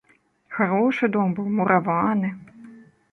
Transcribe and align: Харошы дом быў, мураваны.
Харошы 0.55 1.09
дом 1.15 1.35
быў, 1.39 1.47
мураваны. 1.59 2.29